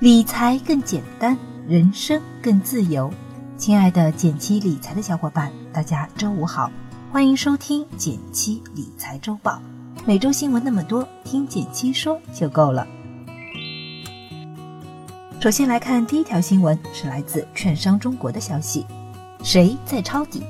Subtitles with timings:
[0.00, 1.36] 理财更简单，
[1.68, 3.12] 人生更自由。
[3.58, 6.70] 亲爱的减七理财的小伙伴，大家周五好，
[7.12, 9.60] 欢迎收听减七理财周报。
[10.06, 12.86] 每周新闻那么多，听减七说就够了。
[15.38, 18.86] 首先来看第一条新闻，是来自券商中国的消息：
[19.42, 20.42] 谁在抄底？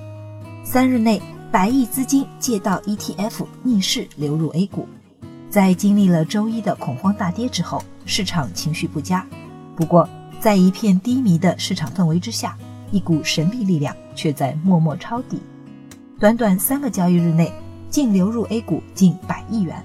[0.63, 4.87] 三日内，百亿资金借道 ETF 逆势流入 A 股。
[5.51, 9.27] 在经历了周一的恐慌大跌之后，市场情绪不佳。
[9.77, 10.09] 不过，
[10.41, 12.57] 在一片低迷的市场氛围之下，
[12.91, 15.41] 一股神秘力量却在默默抄底。
[16.19, 17.53] 短短三个交易日内，
[17.89, 19.83] 净流入 A 股近百亿元。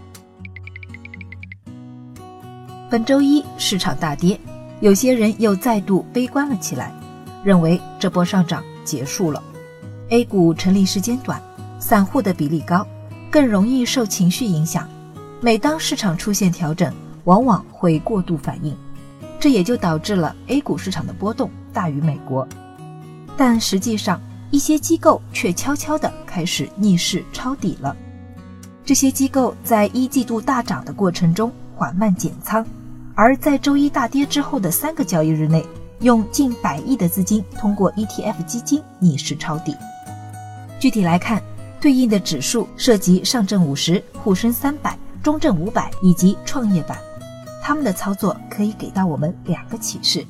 [2.89, 4.39] 本周一市场大跌，
[4.79, 6.91] 有些人又再度悲观了起来，
[7.43, 9.41] 认为这波上涨结束了。
[10.09, 11.41] A 股成立时间短，
[11.79, 12.85] 散户的比例高，
[13.31, 14.87] 更容易受情绪影响。
[15.41, 16.93] 每当市场出现调整，
[17.25, 18.75] 往往会过度反应，
[19.39, 22.47] 这也就导致了 A 股市场的波动大于美国。
[23.37, 24.19] 但实际上，
[24.51, 27.95] 一些机构却悄悄地开始逆势抄底了。
[28.85, 32.65] 这些机构在一季度大涨的过程中缓慢减仓，
[33.15, 35.65] 而在周一大跌之后的三个交易日内，
[36.01, 39.75] 用近百亿的资金通过 ETF 基金逆势抄底。
[40.79, 41.41] 具体来看，
[41.81, 44.95] 对应的指数涉及上证五十、沪深三百。
[45.23, 46.99] 中证五百以及创业板，
[47.67, 50.23] 他们的操作可以给到我们两个启示：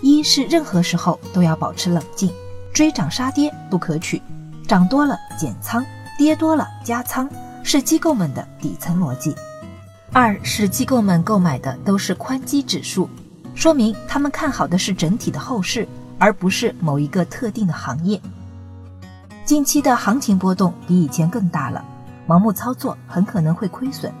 [0.00, 2.32] 一是任何时候都要保持冷静，
[2.72, 4.22] 追涨杀跌不可取，
[4.68, 5.84] 涨多了减仓，
[6.16, 7.28] 跌多了加仓，
[7.64, 9.32] 是机构们的底层逻辑；
[10.12, 13.10] 二是机构们购买的都是宽基指数，
[13.56, 15.84] 说明他们看好的是整体的后市，
[16.16, 18.20] 而不是某一个特定的行业。
[19.44, 21.84] 近期的行情波动比以前更大了。
[22.28, 24.12] 盲目操作很可能会亏损，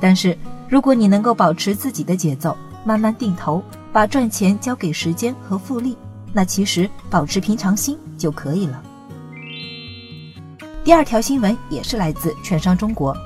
[0.00, 0.36] 但是
[0.68, 3.62] 如果你能够保持自己的节奏，慢慢定投，
[3.92, 5.96] 把赚钱交给时间和复利，
[6.32, 8.82] 那其实保持平常心就可以了。
[10.82, 13.16] 第二条新闻也是来自券商中国，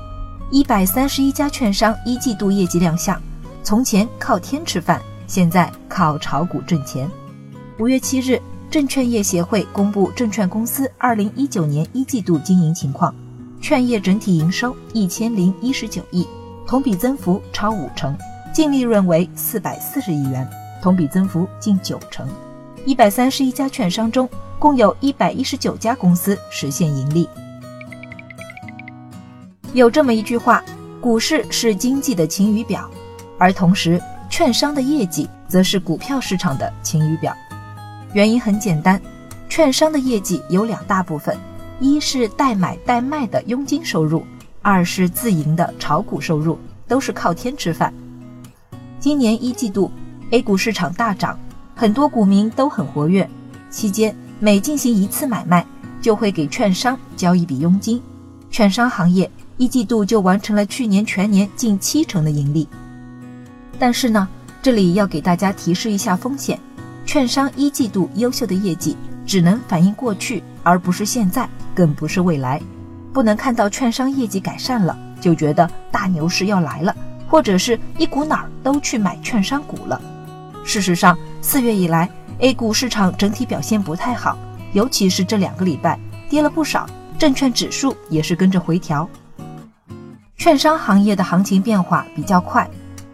[0.51, 3.21] 一百三十一家券商一季度业绩亮相，
[3.63, 7.11] 从前靠天吃饭，现在靠炒股挣钱。
[7.79, 8.41] 五月七日，
[8.71, 13.15] 证券业协会公布证券公司二零一九年一季度经营情况。
[13.61, 16.25] 券业整体营收一千零一十九亿，
[16.69, 18.15] 同比增幅超五成，
[18.53, 20.47] 净利润为四百四十亿元，
[20.83, 22.29] 同比增幅近九成。
[22.85, 27.27] 一百三十一家券商中，共有一百一十九家公司实现盈利。
[29.73, 30.63] 有这么一句话：
[31.01, 32.87] 股市是经济的晴雨表，
[33.39, 37.35] 而同时，券商的业绩则是股票市场的晴雨表。
[38.13, 39.01] 原因很简单，
[39.49, 41.35] 券商的业绩有两大部分。
[41.81, 44.23] 一是代买代卖的佣金收入，
[44.71, 47.91] 二是自营的炒股收入，都是靠天吃饭。
[49.01, 49.91] 今年一季度
[50.31, 51.39] ，A 股市场大涨，
[51.75, 53.27] 很多股民都很活跃。
[53.71, 55.65] 期间每进行一次买卖，
[56.03, 58.03] 就会给券商交一笔佣金。
[58.51, 62.69] 券商行业一季度就完成了去年全年近七成的盈利。
[63.79, 64.29] 但是呢，
[64.63, 66.61] 这里要给大家提示一下风险：
[67.07, 71.49] 券商一季度优秀的业绩，只能反映过去，而不是现在。
[71.75, 72.61] 更不是未来，
[73.13, 76.95] 不能看到券商业绩改善了就觉得大牛市要来了，
[77.29, 80.01] 或者是一股脑儿都去买券商股了。
[80.65, 82.09] 事实上，四月以来
[82.39, 84.39] A 股市场整体表现不太好，
[84.73, 85.99] 尤其是这两个礼拜
[86.29, 86.89] 跌了不少，
[87.19, 89.09] 证券指数也是跟着回调。
[90.37, 92.69] 券商行业的行情变化比较快，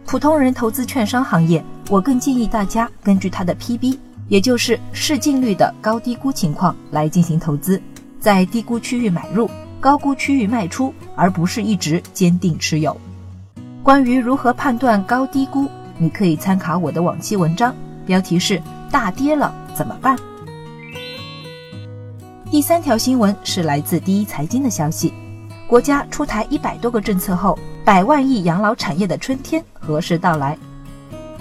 [0.05, 7.81] 普通人投资券商行业，我更建议大家根据它的 PB，也就是市净率的高低估情况来进行投资。
[8.19, 9.49] 在低估区域买入，
[9.85, 12.97] 高估区域卖出，而不是一直坚定持有。
[13.83, 15.69] 关于如何判断高低估，
[15.99, 17.71] 你可以参考我的往期文章，
[18.03, 18.59] 标题是
[18.89, 20.17] “大跌了怎么办”。
[22.49, 25.13] 第三条新闻是来自第一财经的消息，
[25.67, 30.57] 国家出台一百多个政策后，百万亿养老产业的春天何时到来？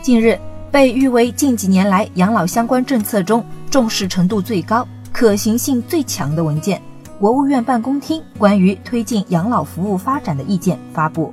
[0.03, 0.39] 近日，
[0.71, 4.87] 被誉为近几年来养老相关政策中重视程度最高。
[5.15, 6.79] 可行性最强的文件——
[7.25, 11.33] 国务院办公厅关于推进养老服务发展的意见发布。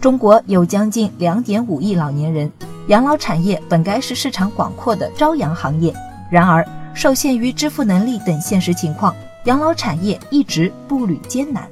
[0.00, 2.50] 中国有将近两点五亿老年人，
[2.88, 5.94] 养老产业本该是市场广阔的朝阳行业，
[6.28, 9.14] 然而受限于支付能力等现实情况，
[9.44, 11.62] 养老产业一直步履艰难。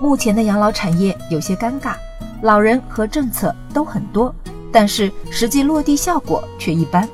[0.00, 1.94] 目前的养老产业有些尴尬，
[2.42, 4.34] 老人和政策都很多，
[4.72, 7.08] 但是实际落地效果却一般。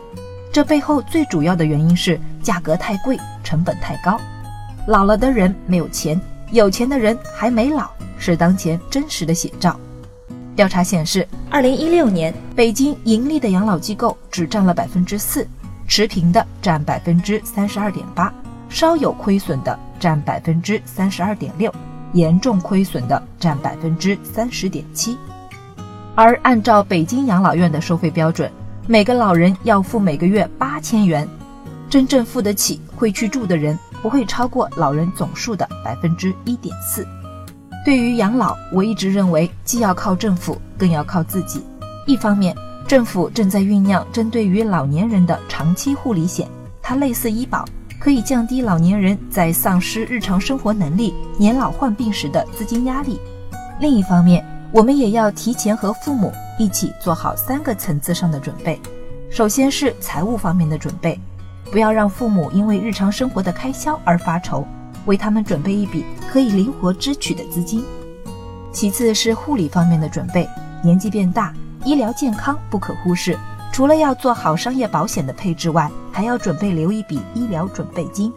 [0.51, 3.19] 这背后最主要的原因是价格太贵，
[3.51, 4.17] 成本太高。
[4.87, 6.19] 老了的人没有钱，
[6.53, 9.77] 有钱的人还没老，是当前真实的写照。
[10.55, 15.45] 调查显示，二零一六年北京盈利的养老机构只占了百分之四，
[15.89, 18.33] 持平的占百分之三十二点八，
[18.69, 21.73] 稍有亏损的占百分之三十二点六，
[22.13, 25.19] 严重亏损的占百分之三十点七。
[26.15, 28.51] 而按照北京养老院的收费标准，
[28.87, 31.27] 每个老人要付每个月八千元，
[31.91, 37.05] 真正付得起、会去住的人不会超过老人总数的百分之一点四。
[37.85, 41.65] 对于养老，我一直认为既要靠政府，更要靠自己。
[42.07, 42.55] 一方面，
[42.87, 46.49] 政府正在酝酿针对于老年人的长期护理险，
[46.81, 47.65] 它类似医保，
[47.99, 53.19] 可以降低老年人在丧失日常生活能力、年老患病时的资金压力。
[53.81, 58.81] 另一方面，我们也要提前和父母一起做好三个层次上的准备。
[59.31, 61.19] 首先是财务方面的准备，
[61.71, 64.67] 不要让父母因为日常生活的开销而发愁。
[65.07, 67.83] 为他们准备一笔可以灵活支取的资金。
[68.71, 70.47] 其次是护理方面的准备，
[70.85, 73.39] 年纪变大，医疗健康不可忽视。
[73.73, 78.31] 除了要做好商业保险的配置外，还要准备留一笔医疗准备金。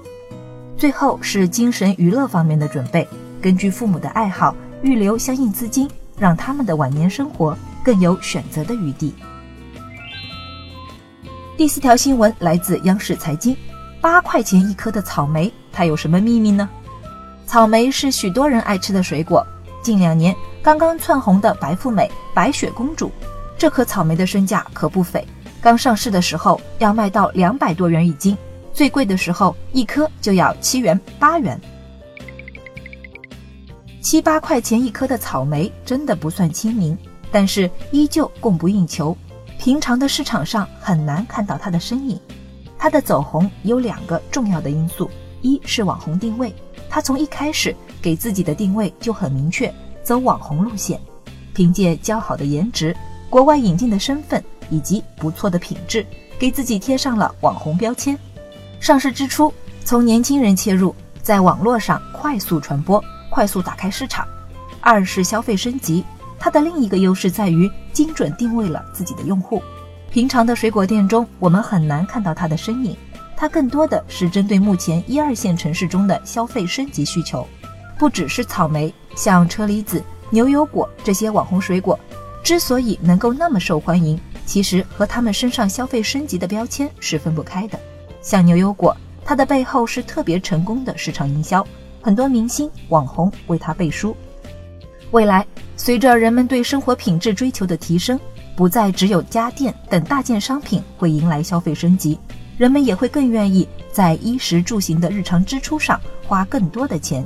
[0.77, 3.07] 最后是精神娱乐方面的准备，
[3.41, 9.13] 根据父母的爱好预留相应资金，让他们的晚年生活更有选择的余地。
[11.55, 13.55] 第四条新闻来自央视财经。
[14.01, 16.67] 八块钱一颗的草莓，它有什么秘密呢？
[17.45, 19.45] 草莓是许多人爱吃的水果。
[19.83, 23.11] 近两年刚刚窜红的白富美、白雪公主，
[23.55, 25.23] 这颗草莓的身价可不菲。
[25.61, 28.35] 刚上市的时候要卖到两百多元一斤，
[28.73, 31.59] 最贵的时候一颗就要七元八元。
[34.01, 36.97] 七八块钱一颗的草莓真的不算亲民，
[37.31, 39.15] 但是依旧供不应求，
[39.63, 42.19] 平常的市场上很难看到它的身影。
[42.77, 45.10] 它的走红有两个重要的因素，
[45.42, 46.54] 一是网红定位，
[46.89, 49.74] 它从一开始给自己的定位就很明确，
[50.04, 51.00] 走网红路线，
[51.54, 52.94] 凭借较好的颜值、
[53.30, 56.06] 国外引进的身份以及不错的品质，
[56.38, 58.19] 给自己贴上了网红标签。
[58.81, 59.54] 上市之初，
[59.86, 64.27] 从年轻人切入，在网络上快速传播，快速打开市场。
[64.81, 66.04] 二是消费升级，
[66.43, 69.63] 它的另一个优势在于精准定位了自己的用户。
[70.11, 72.93] 平常的水果店中，我们很难看到它的身影。
[73.33, 77.47] 它更多的是针对目前一二线城市中的消费升级需求。
[77.97, 81.97] 不只是草莓，像车厘子、牛油果这些网红水果，
[82.43, 87.79] 之所以能够那么受欢迎，其实和他们身上消费升级的标签是分不开的。
[88.21, 88.93] 像牛油果，
[89.23, 91.65] 它的背后是特别成功的市场营销，
[92.01, 94.13] 很多明星网红为它背书。
[95.13, 95.45] 未来，
[95.77, 98.19] 随着人们对生活品质追求的提升。
[98.56, 102.18] 不再只有家电等大件商品会迎来消费升级，
[102.57, 107.24] 人们也会更愿意在衣食住行的日常支出上花更多的钱。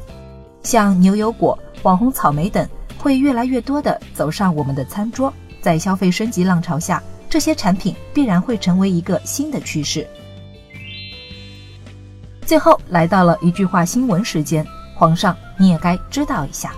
[0.64, 2.68] 像牛油果、网红草莓等，
[2.98, 5.34] 会越来越多的走上我们的餐桌。
[5.62, 10.06] 在消费升级浪潮下，这些产品必然会成为一个新的趋势。
[12.46, 16.74] 最后来到了一句话新闻时间，皇上你也该知道一下。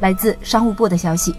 [0.00, 1.34] 来自商务部的消息。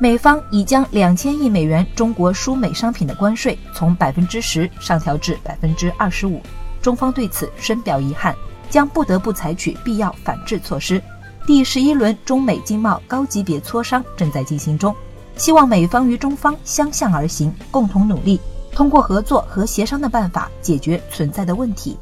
[0.00, 6.40] 美方已将两千亿美元中国输美商品的关税从百分之十上调至百分之二十五，
[6.80, 8.32] 中方对此深表遗憾，
[8.70, 11.02] 将不得不采取必要反制措施。
[11.46, 14.94] 第十一轮中美经贸高级别磋商正在进行中，
[15.36, 18.38] 希望美方与中方相向而行，共同努力，
[18.70, 21.98] 通过合作和协商的办法解决存在的问题。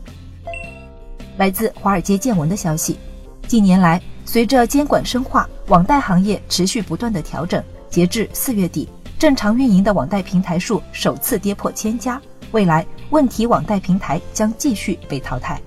[1.39, 2.99] 来自华尔街见闻的消息，
[3.47, 7.63] 近年来随着监管深化，网贷行业持续不断的调整。
[7.89, 12.21] 截至四月底，正常运营的网贷平台数首次跌破千家。
[12.51, 15.59] 未来，问题网贷平台将继续被淘汰。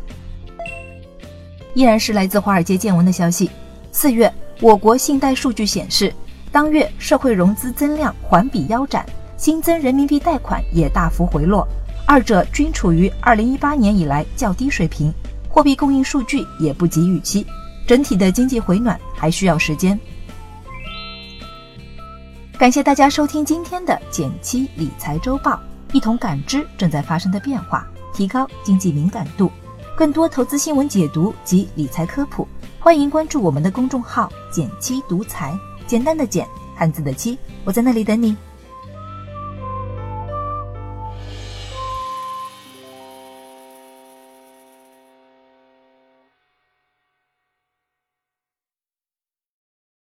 [1.73, 3.49] 依然是来自华尔街见闻的消息：
[3.93, 6.13] 四月，我国信贷数据显示，
[6.51, 9.05] 当月社会融资增量环比腰斩，
[9.37, 11.65] 新增人民币贷款也大幅回落，
[12.05, 15.13] 二者均处于二零一八年以来较低水平。
[15.47, 17.45] 货币供应数据也不及预期，
[17.89, 19.99] 整体的经济回暖还需要时间。
[22.55, 25.59] 感谢大家收听今天的减七理财周报，
[25.91, 29.51] 一同感知正在发生的变化，提高经济敏感度。
[29.97, 32.47] 更多投资新闻解读及理财科普，
[32.79, 38.37] 欢迎关注我们的公众号“减七独裁”，简单的减，汉字的七，我在那里等你。